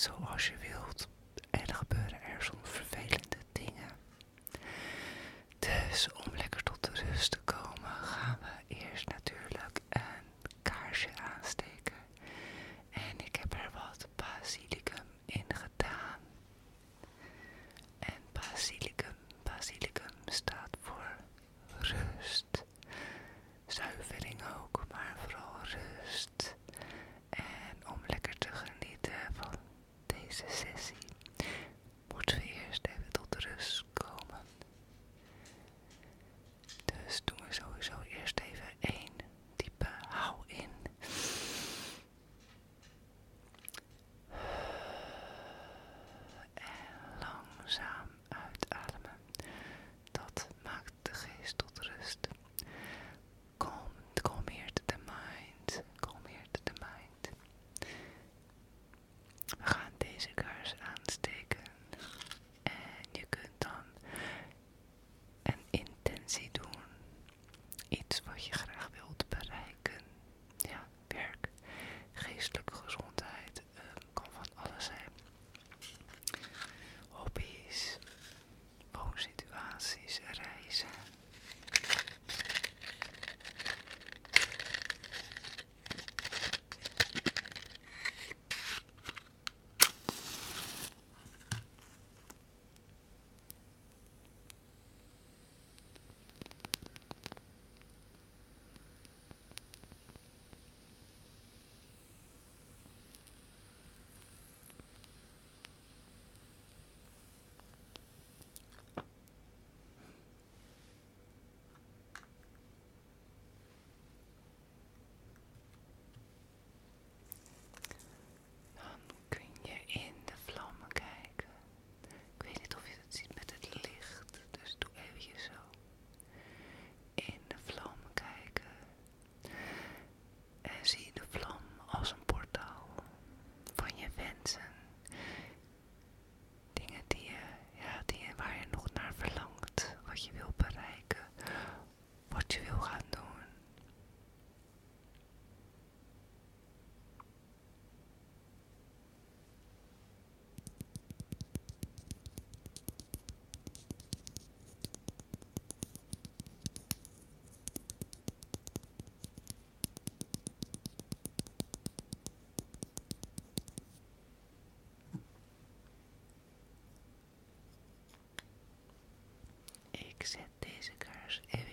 [0.00, 1.08] zoals je wilt.
[1.50, 3.90] En er gebeuren er soms vervelende dingen.
[5.58, 6.29] Dus om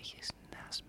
[0.08, 0.82] ich ist denn das,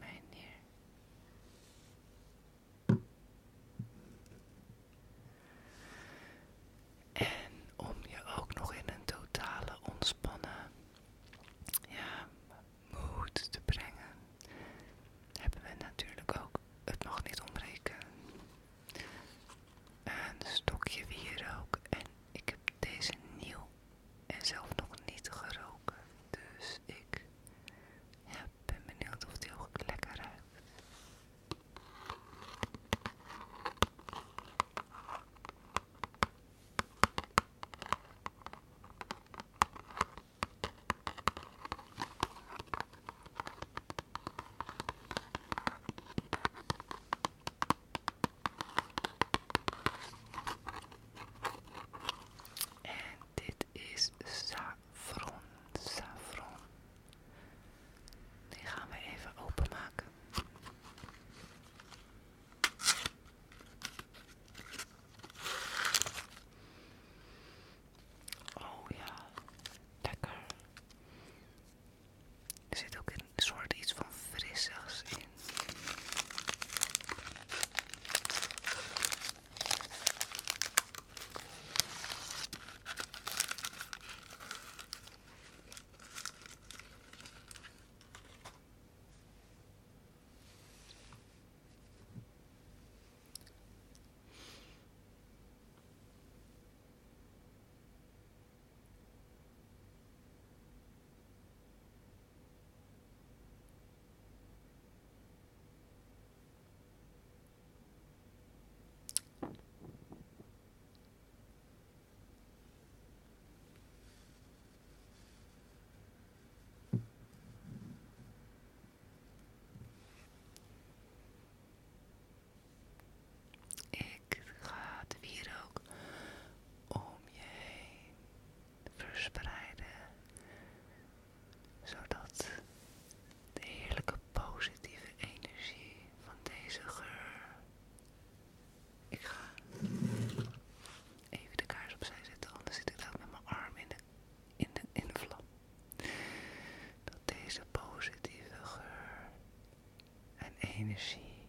[151.00, 151.48] energie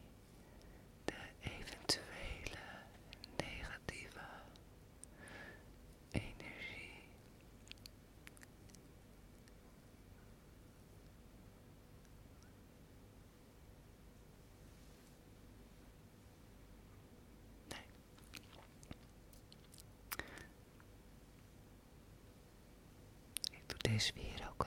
[1.05, 2.59] de eventuele
[3.37, 4.21] negatieve
[6.11, 7.03] energie
[17.69, 17.85] nee.
[23.51, 24.65] Ik doe deze weer ook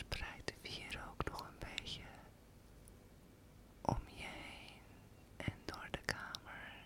[0.00, 2.02] Spreid de wierook nog een beetje
[3.82, 4.82] om je heen
[5.36, 6.84] en door de kamer.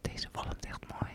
[0.00, 1.07] Deze wolm echt mooi.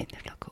[0.00, 0.49] in the local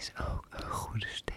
[0.00, 1.29] is ook een goede steen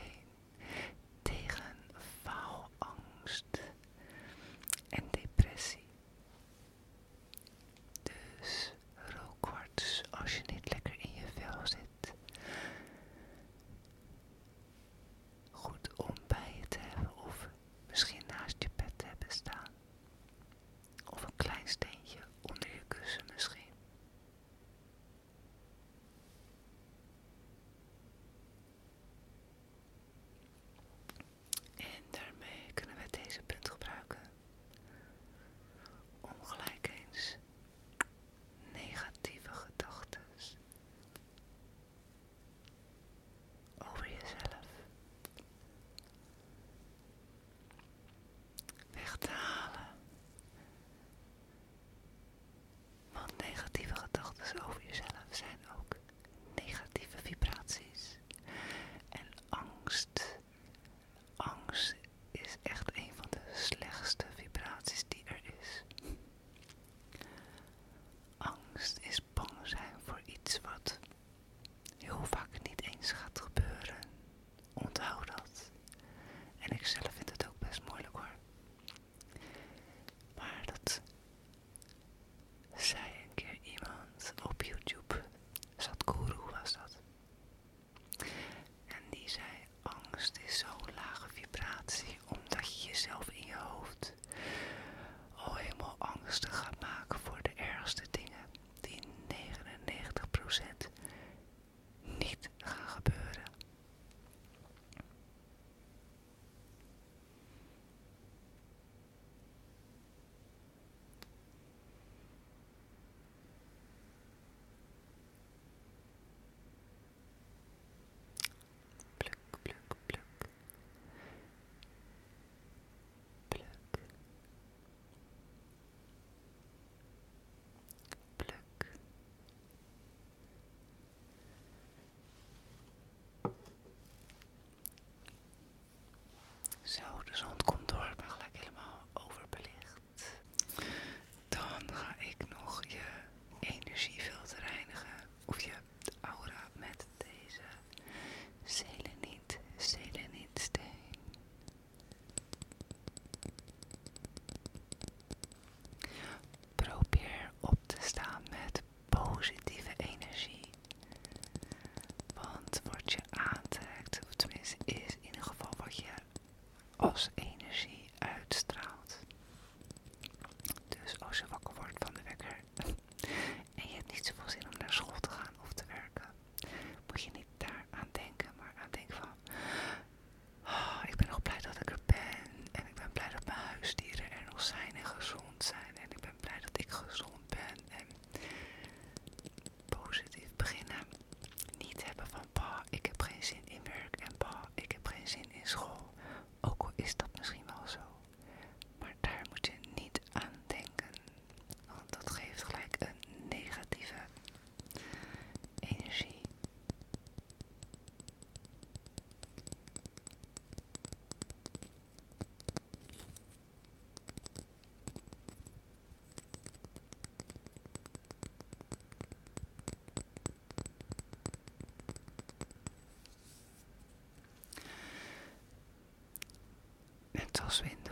[227.74, 228.03] forsvinne.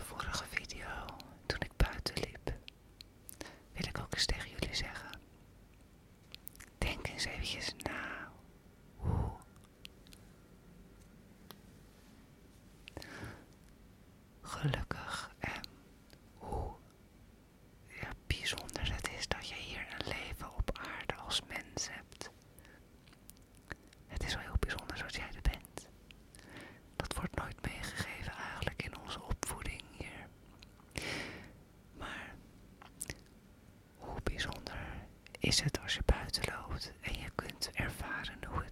[35.52, 38.71] is het als je buiten loopt en je kunt ervaren hoe het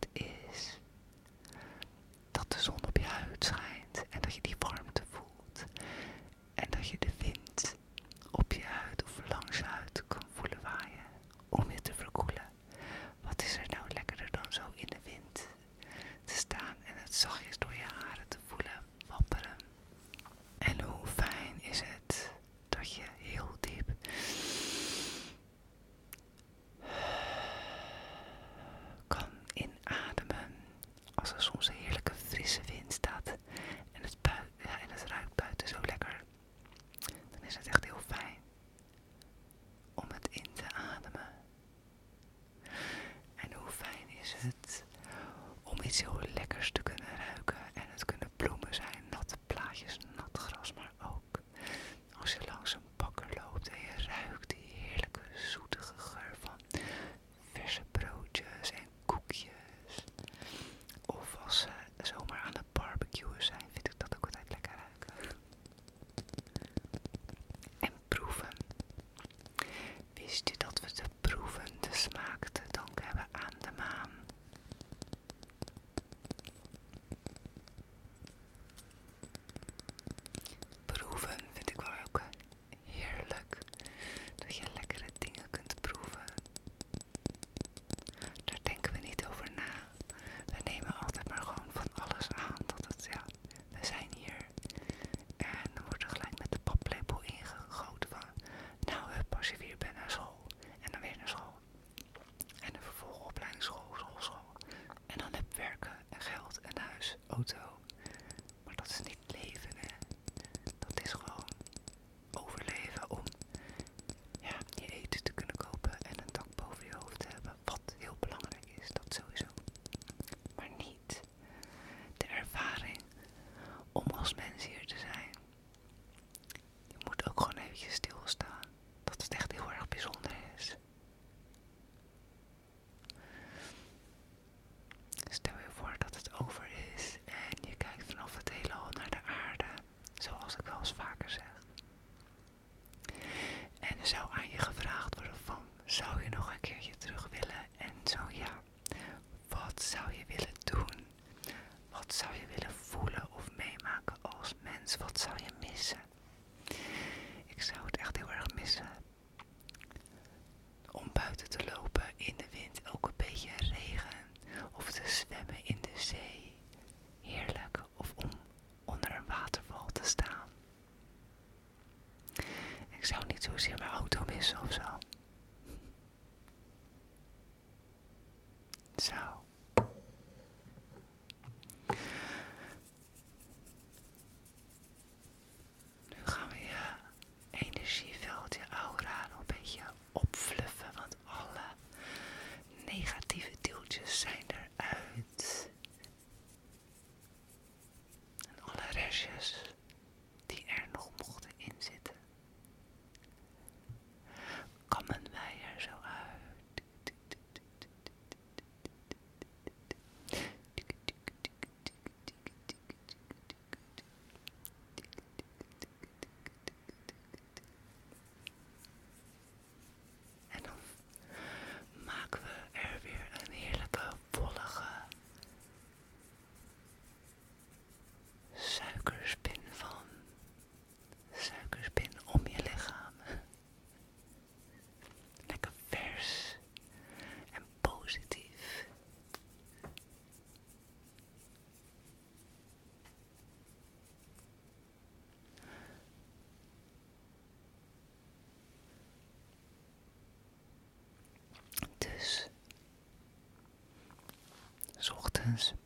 [255.46, 255.79] Because.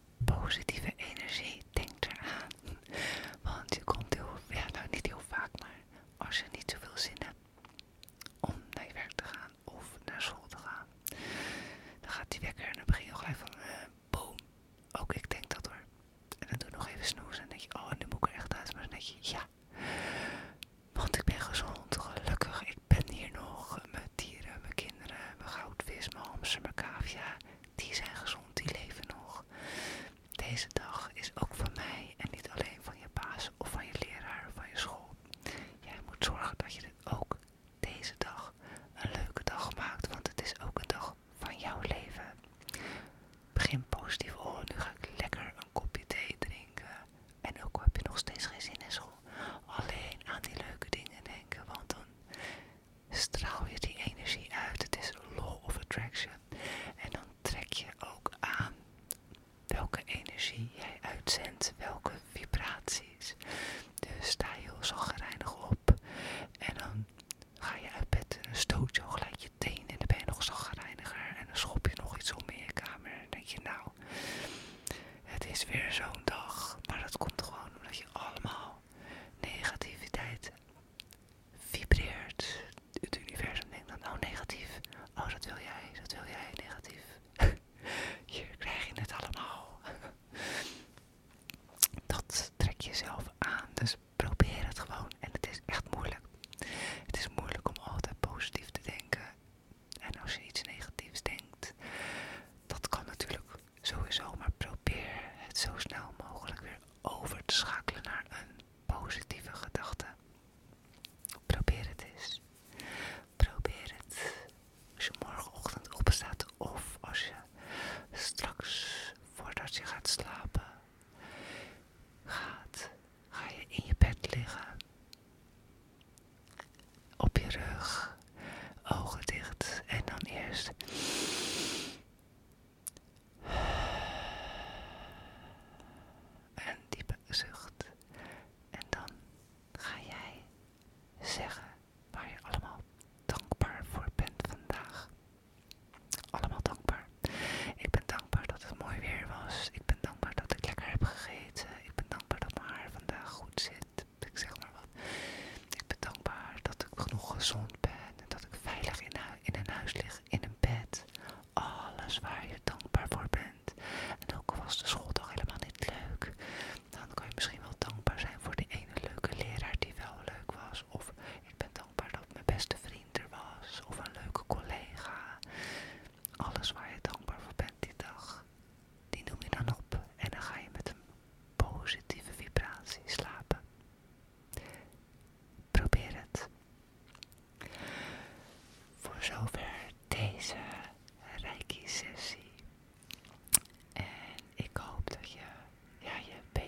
[137.33, 137.72] Een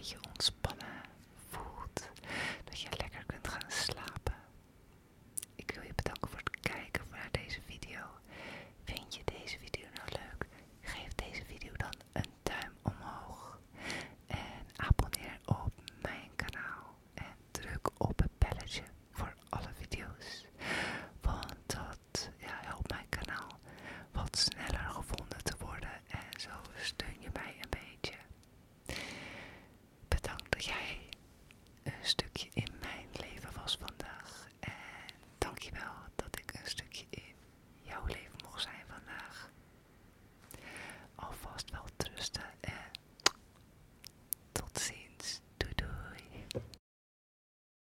[0.06, 0.16] je